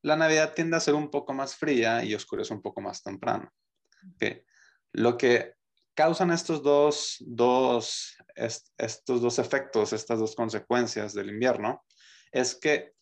la 0.01 0.15
Navidad 0.15 0.53
tiende 0.53 0.77
a 0.77 0.81
ser 0.81 0.93
un 0.93 1.09
poco 1.09 1.33
más 1.33 1.55
fría 1.55 2.03
y 2.03 2.15
oscurece 2.15 2.53
un 2.53 2.61
poco 2.61 2.81
más 2.81 3.03
temprano. 3.03 3.51
Lo 4.93 5.17
que 5.17 5.55
causan 5.93 6.31
estos 6.31 6.63
dos, 6.63 7.17
dos, 7.19 8.15
estos 8.77 9.21
dos 9.21 9.39
efectos, 9.39 9.91
estas 9.91 10.19
dos 10.19 10.35
consecuencias 10.35 11.13
del 11.13 11.29
invierno, 11.29 11.85
es 12.31 12.55
que 12.55 12.93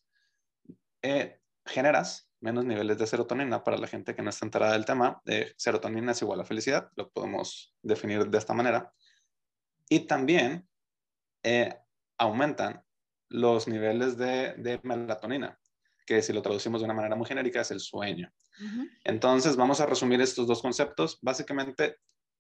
eh, 1.04 1.40
generas 1.66 2.27
menos 2.40 2.66
niveles 2.66 2.98
de 2.98 3.08
serotonina 3.08 3.64
para 3.64 3.78
la 3.78 3.88
gente 3.88 4.16
que 4.16 4.22
no 4.22 4.30
está 4.30 4.46
enterada 4.46 4.74
del 4.74 4.86
tema. 4.86 5.22
Eh, 5.26 5.54
serotonina 5.58 6.12
es 6.12 6.22
igual 6.22 6.40
a 6.42 6.46
felicidad, 6.46 6.90
lo 6.96 7.10
podemos 7.10 7.76
definir 7.82 8.28
de 8.28 8.38
esta 8.38 8.54
manera. 8.54 8.94
Y 9.90 10.02
también 10.02 10.68
eh, 11.44 11.78
aumentan 12.18 12.84
los 13.30 13.68
niveles 13.68 14.18
de, 14.18 14.80
melatonina, 14.84 15.60
que 16.06 16.22
si 16.22 16.34
lo 16.34 16.42
traducimos 16.42 16.82
de 16.82 16.86
una 16.86 16.94
manera 16.94 17.16
muy 17.16 17.26
genérica 17.26 17.62
es 17.62 17.72
el 17.72 17.80
sueño. 17.80 18.32
Entonces, 19.04 19.56
vamos 19.56 19.80
a 19.82 19.86
resumir 19.86 20.20
estos 20.22 20.48
dos 20.48 20.62
conceptos. 20.62 21.20
Básicamente, 21.22 21.98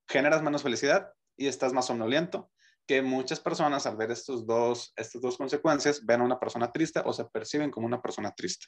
generas 0.07 0.41
menos 0.41 0.63
felicidad 0.63 1.11
y 1.35 1.47
estás 1.47 1.73
más 1.73 1.85
somnoliento, 1.85 2.49
que 2.87 3.01
muchas 3.01 3.39
personas 3.39 3.85
al 3.85 3.97
ver 3.97 4.11
estos 4.11 4.47
dos, 4.47 4.93
estas 4.95 5.21
dos 5.21 5.37
consecuencias 5.37 6.03
ven 6.05 6.21
a 6.21 6.23
una 6.23 6.39
persona 6.39 6.71
triste 6.71 7.01
o 7.03 7.13
se 7.13 7.25
perciben 7.25 7.69
como 7.69 7.85
una 7.85 8.01
persona 8.01 8.33
triste. 8.33 8.67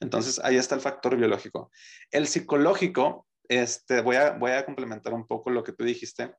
Entonces, 0.00 0.40
ahí 0.42 0.56
está 0.56 0.74
el 0.74 0.80
factor 0.80 1.16
biológico. 1.16 1.70
El 2.10 2.26
psicológico, 2.26 3.26
este, 3.48 4.00
voy, 4.00 4.16
a, 4.16 4.32
voy 4.32 4.52
a 4.52 4.64
complementar 4.64 5.12
un 5.14 5.26
poco 5.26 5.50
lo 5.50 5.62
que 5.62 5.72
tú 5.72 5.84
dijiste 5.84 6.34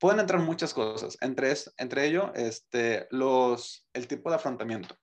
pueden 0.00 0.18
entrar 0.18 0.40
muchas 0.40 0.72
cosas, 0.72 1.16
entre, 1.20 1.54
entre 1.76 2.06
ello 2.06 2.32
este, 2.34 3.06
los, 3.10 3.86
el 3.92 4.08
tipo 4.08 4.30
de 4.30 4.36
afrontamiento. 4.36 4.96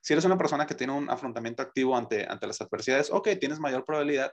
Si 0.00 0.14
eres 0.14 0.24
una 0.24 0.38
persona 0.38 0.66
que 0.66 0.74
tiene 0.74 0.94
un 0.94 1.10
afrontamiento 1.10 1.62
activo 1.62 1.96
ante, 1.96 2.26
ante 2.26 2.46
las 2.46 2.60
adversidades, 2.60 3.10
ok, 3.10 3.28
tienes 3.38 3.60
mayor 3.60 3.84
probabilidad 3.84 4.32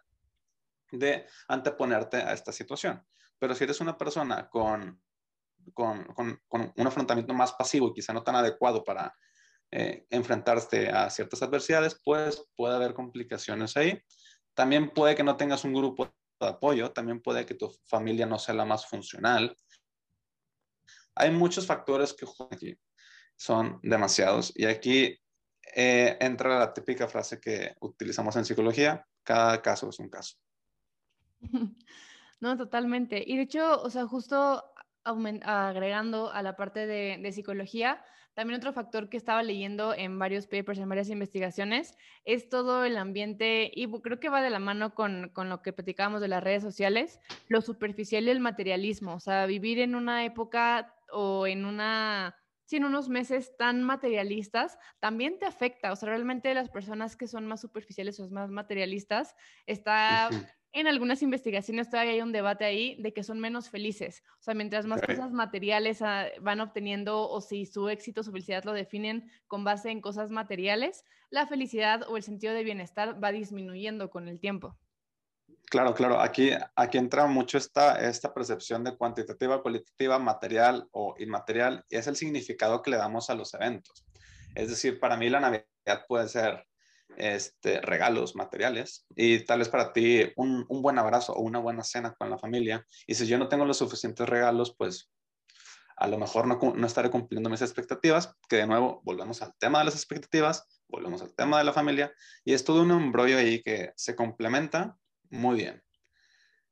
de 0.91 1.27
anteponerte 1.47 2.17
a 2.17 2.33
esta 2.33 2.51
situación. 2.51 3.05
Pero 3.37 3.53
si 3.53 3.65
eres 3.65 3.79
una 3.81 3.97
persona 3.97 4.49
con, 4.49 5.01
con, 5.73 6.05
con, 6.13 6.73
un 6.75 6.87
afrontamiento 6.87 7.33
más 7.33 7.53
pasivo 7.53 7.89
y 7.89 7.93
quizá 7.93 8.13
no 8.13 8.23
tan 8.23 8.35
adecuado 8.35 8.83
para 8.83 9.13
eh, 9.71 10.05
enfrentarte 10.09 10.89
a 10.89 11.09
ciertas 11.09 11.41
adversidades, 11.41 11.99
pues 12.03 12.43
puede 12.55 12.75
haber 12.75 12.93
complicaciones 12.93 13.77
ahí. 13.77 14.01
También 14.53 14.89
puede 14.89 15.15
que 15.15 15.23
no 15.23 15.37
tengas 15.37 15.63
un 15.63 15.73
grupo 15.73 16.13
de 16.39 16.47
apoyo, 16.47 16.91
también 16.91 17.21
puede 17.21 17.45
que 17.45 17.55
tu 17.55 17.71
familia 17.85 18.25
no 18.25 18.37
sea 18.37 18.55
la 18.55 18.65
más 18.65 18.85
funcional, 18.87 19.55
hay 21.15 21.31
muchos 21.31 21.65
factores 21.67 22.13
que 22.13 22.25
aquí, 22.49 22.77
son 23.35 23.79
demasiados. 23.83 24.51
Y 24.55 24.65
aquí 24.65 25.19
eh, 25.75 26.17
entra 26.19 26.59
la 26.59 26.73
típica 26.73 27.07
frase 27.07 27.39
que 27.39 27.75
utilizamos 27.81 28.35
en 28.35 28.45
psicología, 28.45 29.05
cada 29.23 29.61
caso 29.61 29.89
es 29.89 29.99
un 29.99 30.09
caso. 30.09 30.37
No, 32.39 32.57
totalmente. 32.57 33.23
Y 33.23 33.37
de 33.37 33.43
hecho, 33.43 33.79
o 33.83 33.91
sea, 33.91 34.07
justo 34.07 34.63
agregando 35.03 36.31
a 36.31 36.41
la 36.41 36.55
parte 36.55 36.87
de, 36.87 37.19
de, 37.21 37.31
psicología, 37.31 38.03
también 38.33 38.57
otro 38.57 38.73
factor 38.73 39.09
que 39.09 39.17
estaba 39.17 39.43
leyendo 39.43 39.93
en 39.93 40.17
varios 40.17 40.47
papers, 40.47 40.79
en 40.79 40.89
varias 40.89 41.09
investigaciones, 41.09 41.95
es 42.25 42.49
todo 42.49 42.85
el 42.85 42.97
ambiente, 42.97 43.71
y 43.73 43.87
creo 44.01 44.19
que 44.19 44.29
va 44.29 44.41
de 44.41 44.49
la 44.49 44.59
mano 44.59 44.93
con, 44.95 45.29
con 45.33 45.49
lo 45.49 45.61
que 45.61 45.73
platicábamos 45.73 46.21
de 46.21 46.27
las 46.27 46.43
redes 46.43 46.63
sociales, 46.63 47.19
lo 47.47 47.61
superficial 47.61 48.25
y 48.25 48.29
el 48.29 48.39
materialismo, 48.39 49.15
o 49.15 49.19
sea, 49.19 49.45
vivir 49.45 49.79
en 49.79 49.95
una 49.95 50.25
época 50.25 50.95
o 51.11 51.47
en 51.47 51.65
una 51.65 52.35
en 52.77 52.85
unos 52.85 53.09
meses 53.09 53.55
tan 53.57 53.83
materialistas, 53.83 54.77
también 54.99 55.39
te 55.39 55.45
afecta. 55.45 55.91
O 55.91 55.95
sea, 55.95 56.09
realmente 56.09 56.53
las 56.53 56.69
personas 56.69 57.15
que 57.15 57.27
son 57.27 57.47
más 57.47 57.61
superficiales 57.61 58.19
o 58.19 58.29
más 58.29 58.49
materialistas, 58.49 59.35
está 59.65 60.29
en 60.73 60.87
algunas 60.87 61.21
investigaciones 61.21 61.89
todavía 61.89 62.13
hay 62.13 62.21
un 62.21 62.31
debate 62.31 62.65
ahí 62.65 62.95
de 63.01 63.13
que 63.13 63.23
son 63.23 63.39
menos 63.39 63.69
felices. 63.69 64.23
O 64.39 64.43
sea, 64.43 64.53
mientras 64.53 64.85
más 64.85 65.01
cosas 65.01 65.31
materiales 65.31 66.01
ah, 66.01 66.27
van 66.41 66.61
obteniendo 66.61 67.29
o 67.29 67.41
si 67.41 67.65
su 67.65 67.89
éxito, 67.89 68.23
su 68.23 68.31
felicidad 68.31 68.63
lo 68.63 68.73
definen 68.73 69.29
con 69.47 69.63
base 69.63 69.89
en 69.89 70.01
cosas 70.01 70.31
materiales, 70.31 71.03
la 71.29 71.47
felicidad 71.47 72.03
o 72.07 72.17
el 72.17 72.23
sentido 72.23 72.53
de 72.53 72.63
bienestar 72.63 73.21
va 73.21 73.31
disminuyendo 73.31 74.09
con 74.09 74.27
el 74.27 74.39
tiempo. 74.39 74.77
Claro, 75.69 75.93
claro. 75.93 76.19
Aquí, 76.19 76.51
aquí 76.75 76.97
entra 76.97 77.27
mucho 77.27 77.57
esta, 77.57 77.95
esta 78.07 78.33
percepción 78.33 78.83
de 78.83 78.95
cuantitativa, 78.97 79.61
cualitativa, 79.61 80.19
material 80.19 80.87
o 80.91 81.15
inmaterial, 81.17 81.85
y 81.89 81.95
es 81.95 82.07
el 82.07 82.15
significado 82.15 82.81
que 82.81 82.91
le 82.91 82.97
damos 82.97 83.29
a 83.29 83.35
los 83.35 83.53
eventos. 83.53 84.05
Es 84.55 84.69
decir, 84.69 84.99
para 84.99 85.15
mí 85.15 85.29
la 85.29 85.39
Navidad 85.39 86.05
puede 86.07 86.27
ser 86.27 86.65
este, 87.17 87.81
regalos 87.81 88.35
materiales 88.35 89.05
y 89.15 89.45
tal 89.45 89.59
vez 89.59 89.69
para 89.69 89.93
ti 89.93 90.31
un, 90.35 90.65
un, 90.69 90.81
buen 90.81 90.97
abrazo 90.97 91.33
o 91.33 91.41
una 91.41 91.59
buena 91.59 91.83
cena 91.83 92.13
con 92.13 92.29
la 92.29 92.37
familia. 92.37 92.85
Y 93.07 93.15
si 93.15 93.27
yo 93.27 93.37
no 93.37 93.47
tengo 93.47 93.65
los 93.65 93.77
suficientes 93.77 94.27
regalos, 94.27 94.75
pues 94.77 95.11
a 96.01 96.07
lo 96.07 96.17
mejor 96.17 96.47
no, 96.47 96.57
no 96.75 96.87
estaré 96.87 97.11
cumpliendo 97.11 97.49
mis 97.49 97.61
expectativas, 97.61 98.35
que 98.49 98.55
de 98.55 98.67
nuevo 98.67 99.01
volvemos 99.03 99.41
al 99.43 99.53
tema 99.59 99.79
de 99.79 99.85
las 99.85 99.95
expectativas, 99.95 100.81
volvemos 100.87 101.21
al 101.21 101.33
tema 101.35 101.59
de 101.59 101.63
la 101.63 101.73
familia, 101.73 102.11
y 102.43 102.53
es 102.53 102.63
todo 102.63 102.81
un 102.81 102.91
embrollo 102.91 103.37
ahí 103.37 103.61
que 103.61 103.91
se 103.95 104.15
complementa 104.15 104.97
muy 105.29 105.57
bien. 105.57 105.83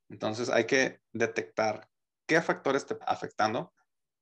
Entonces 0.10 0.50
hay 0.50 0.65
que 0.65 1.00
detectar 1.13 1.88
qué 2.25 2.41
factores 2.41 2.86
te 2.88 2.98
afectando, 3.05 3.72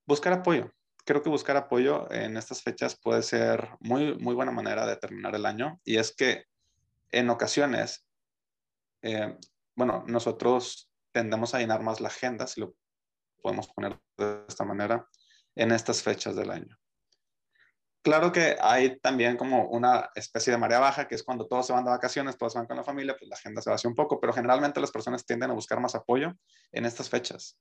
buscar 0.06 0.34
apoyo. 0.34 0.72
Creo 1.08 1.24
que 1.24 1.30
buscar 1.30 1.56
apoyo 1.56 2.12
en 2.12 2.36
estas 2.36 2.62
fechas 2.62 3.00
puede 3.02 3.24
ser 3.24 3.70
muy, 3.80 4.18
muy 4.18 4.36
buena 4.36 4.52
manera 4.52 4.86
de 4.86 4.98
terminar 4.98 5.34
el 5.36 5.46
año. 5.46 5.80
Y 5.86 5.96
es 5.96 6.14
que 6.14 6.44
en 7.14 7.30
ocasiones, 7.30 8.06
eh, 9.02 9.38
bueno, 9.74 10.04
nosotros 10.06 10.92
tendemos 11.14 11.56
a 11.56 11.60
llenar 11.60 11.82
más 11.82 12.02
la 12.02 12.10
agenda, 12.10 12.46
si 12.46 12.60
lo 12.60 12.74
podemos 13.42 13.70
poner 13.70 13.98
de 14.18 14.44
esta 14.50 14.66
manera, 14.66 15.08
en 15.56 15.72
estas 15.72 16.04
fechas 16.04 16.36
del 16.36 16.52
año. 16.52 16.78
Claro 18.02 18.34
que 18.34 18.58
hay 18.60 19.00
también 19.00 19.38
como 19.38 19.70
una 19.70 20.10
especie 20.14 20.52
de 20.52 20.58
marea 20.58 20.80
baja, 20.80 21.08
que 21.08 21.16
es 21.16 21.24
cuando 21.24 21.48
todos 21.48 21.68
se 21.68 21.72
van 21.72 21.86
de 21.86 21.92
vacaciones, 21.92 22.38
todos 22.38 22.56
van 22.56 22.66
con 22.66 22.76
la 22.76 22.84
familia, 22.84 23.16
pues 23.18 23.30
la 23.30 23.38
agenda 23.38 23.62
se 23.62 23.70
vacía 23.70 23.90
un 23.90 23.96
poco, 23.96 24.20
pero 24.20 24.34
generalmente 24.34 24.82
las 24.82 24.92
personas 24.92 25.26
tienden 25.26 25.52
a 25.52 25.54
buscar 25.54 25.80
más 25.80 25.96
apoyo 25.96 26.34
en 26.74 26.86
estas 26.86 27.10
fechas. 27.10 27.58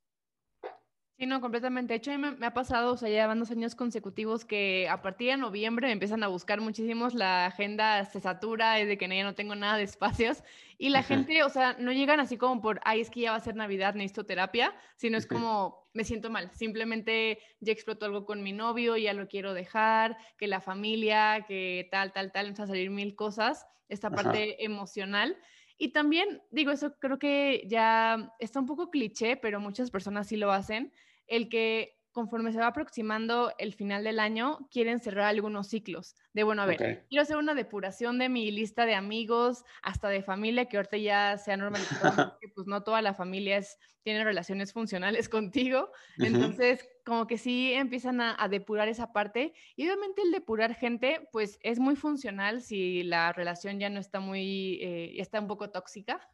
Sí, 1.18 1.24
no, 1.24 1.40
completamente. 1.40 1.94
De 1.94 1.96
hecho, 1.96 2.12
a 2.12 2.18
mí 2.18 2.36
me, 2.38 2.46
ha 2.46 2.52
pasado, 2.52 2.92
o 2.92 2.96
sea, 2.98 3.08
ya 3.08 3.26
van 3.26 3.38
dos 3.38 3.50
años 3.50 3.74
consecutivos 3.74 4.44
que 4.44 4.86
a 4.90 5.00
partir 5.00 5.30
de 5.30 5.38
noviembre 5.38 5.86
me 5.86 5.94
empiezan 5.94 6.22
a 6.22 6.28
buscar 6.28 6.60
muchísimos, 6.60 7.14
la 7.14 7.46
agenda 7.46 8.04
se 8.04 8.20
satura, 8.20 8.78
es 8.80 8.86
de 8.86 8.98
que 8.98 9.08
ya 9.08 9.24
no 9.24 9.34
tengo 9.34 9.54
nada 9.54 9.78
de 9.78 9.84
espacios 9.84 10.44
y 10.76 10.90
la 10.90 11.02
gente, 11.02 11.42
o 11.42 11.48
sea, 11.48 11.74
no 11.78 11.90
llegan 11.90 12.20
así 12.20 12.36
como 12.36 12.60
por, 12.60 12.80
ay, 12.84 13.00
es 13.00 13.08
que 13.08 13.20
ya 13.20 13.30
va 13.30 13.38
a 13.38 13.40
ser 13.40 13.56
Navidad, 13.56 13.94
necesito 13.94 14.26
terapia, 14.26 14.74
sino 14.96 15.16
es 15.16 15.26
como, 15.26 15.88
me 15.94 16.04
siento 16.04 16.28
mal, 16.28 16.50
simplemente 16.52 17.38
ya 17.60 17.72
explotó 17.72 18.04
algo 18.04 18.26
con 18.26 18.42
mi 18.42 18.52
novio, 18.52 18.98
ya 18.98 19.14
lo 19.14 19.26
quiero 19.26 19.54
dejar, 19.54 20.18
que 20.36 20.46
la 20.46 20.60
familia, 20.60 21.46
que 21.48 21.88
tal, 21.90 22.12
tal, 22.12 22.30
tal, 22.30 22.48
empieza 22.48 22.64
a 22.64 22.66
salir 22.66 22.90
mil 22.90 23.14
cosas, 23.16 23.66
esta 23.88 24.10
parte 24.10 24.62
emocional. 24.62 25.38
Y 25.78 25.88
también, 25.88 26.42
digo, 26.50 26.70
eso 26.70 26.94
creo 26.98 27.18
que 27.18 27.64
ya 27.68 28.34
está 28.38 28.60
un 28.60 28.66
poco 28.66 28.90
cliché, 28.90 29.36
pero 29.36 29.60
muchas 29.60 29.90
personas 29.90 30.26
sí 30.28 30.36
lo 30.36 30.50
hacen, 30.52 30.92
el 31.26 31.48
que 31.48 31.95
conforme 32.16 32.50
se 32.50 32.58
va 32.58 32.68
aproximando 32.68 33.52
el 33.58 33.74
final 33.74 34.02
del 34.02 34.20
año, 34.20 34.66
quieren 34.70 35.00
cerrar 35.00 35.26
algunos 35.26 35.68
ciclos. 35.68 36.16
De 36.32 36.44
bueno, 36.44 36.62
a 36.62 36.64
ver, 36.64 37.04
quiero 37.10 37.20
hacer 37.20 37.36
una 37.36 37.54
depuración 37.54 38.18
de 38.18 38.30
mi 38.30 38.50
lista 38.50 38.86
de 38.86 38.94
amigos, 38.94 39.66
hasta 39.82 40.08
de 40.08 40.22
familia, 40.22 40.64
que 40.64 40.78
ahorita 40.78 40.96
ya 40.96 41.36
se 41.36 41.52
ha 41.52 41.58
normalizado, 41.58 42.38
que 42.40 42.48
pues 42.48 42.66
no 42.66 42.82
toda 42.82 43.02
la 43.02 43.12
familia 43.12 43.58
es, 43.58 43.78
tiene 44.02 44.24
relaciones 44.24 44.72
funcionales 44.72 45.28
contigo. 45.28 45.90
Entonces, 46.16 46.88
como 47.04 47.26
que 47.26 47.36
sí 47.36 47.74
empiezan 47.74 48.22
a, 48.22 48.48
depurar 48.48 48.88
esa 48.88 49.12
parte. 49.12 49.52
Y 49.76 49.84
obviamente 49.84 50.22
el 50.22 50.32
depurar 50.32 50.74
gente, 50.74 51.28
pues 51.32 51.58
es 51.62 51.78
muy 51.78 51.96
funcional 51.96 52.62
si 52.62 53.02
la 53.02 53.34
relación 53.34 53.78
ya 53.78 53.90
no 53.90 54.00
está 54.00 54.20
muy, 54.20 54.78
eh, 54.80 55.12
ya 55.16 55.22
está 55.22 55.38
un 55.38 55.48
poco 55.48 55.68
tóxica. 55.68 56.26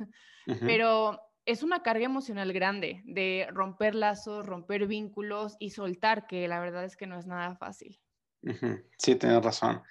Pero 0.61 1.21
es 1.44 1.62
una 1.62 1.82
carga 1.82 2.04
emocional 2.04 2.52
grande 2.52 3.02
de 3.04 3.49
romper 3.50 3.94
lazos, 3.94 4.46
romper 4.46 4.87
vínculos 4.87 5.56
y 5.58 5.70
soltar, 5.70 6.26
que 6.26 6.46
la 6.49 6.61
verdad 6.61 6.84
es 6.84 6.96
que 6.96 7.06
no 7.06 7.18
es 7.18 7.26
nada 7.26 7.56
fácil. 7.56 8.00
Sí, 8.99 9.16
tienes 9.16 9.42
razón. 9.42 9.82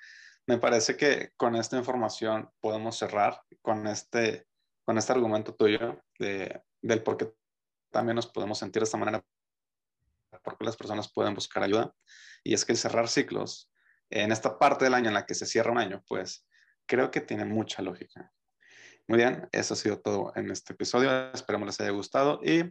Me 0.47 0.57
parece 0.57 0.97
que 0.97 1.31
con 1.37 1.55
esta 1.55 1.77
información 1.77 2.49
podemos 2.59 2.97
cerrar 2.97 3.41
con 3.61 3.87
este, 3.87 4.47
con 4.83 4.97
este 4.97 5.13
argumento 5.13 5.55
tuyo 5.55 6.01
de, 6.19 6.61
del 6.81 7.03
por 7.03 7.17
qué 7.17 7.33
también 7.91 8.15
nos 8.15 8.27
podemos 8.27 8.57
sentir 8.57 8.81
de 8.81 8.85
esta 8.85 8.97
manera, 8.97 9.23
por 10.43 10.57
qué 10.57 10.65
las 10.65 10.77
personas 10.77 11.11
pueden 11.11 11.35
buscar 11.35 11.63
ayuda. 11.63 11.93
Y 12.43 12.53
es 12.53 12.65
que 12.65 12.75
cerrar 12.75 13.07
ciclos 13.07 13.71
en 14.09 14.31
esta 14.31 14.57
parte 14.57 14.85
del 14.85 14.93
año 14.93 15.09
en 15.09 15.13
la 15.13 15.25
que 15.25 15.35
se 15.35 15.45
cierra 15.45 15.71
un 15.71 15.77
año, 15.77 16.03
pues 16.07 16.45
creo 16.85 17.11
que 17.11 17.21
tiene 17.21 17.45
mucha 17.45 17.81
lógica. 17.81 18.31
Muy 19.07 19.17
bien, 19.17 19.47
eso 19.51 19.73
ha 19.73 19.77
sido 19.77 19.99
todo 19.99 20.31
en 20.35 20.51
este 20.51 20.73
episodio. 20.73 21.31
Esperemos 21.33 21.65
les 21.67 21.81
haya 21.81 21.91
gustado 21.91 22.39
y, 22.43 22.63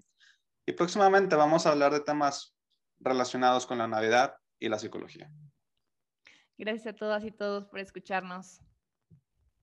y 0.66 0.72
próximamente 0.72 1.36
vamos 1.36 1.66
a 1.66 1.72
hablar 1.72 1.92
de 1.92 2.00
temas 2.00 2.54
relacionados 2.98 3.66
con 3.66 3.78
la 3.78 3.88
Navidad 3.88 4.34
y 4.58 4.68
la 4.68 4.78
psicología. 4.78 5.30
Gracias 6.56 6.94
a 6.94 6.96
todas 6.96 7.24
y 7.24 7.30
todos 7.30 7.66
por 7.66 7.80
escucharnos. 7.80 8.60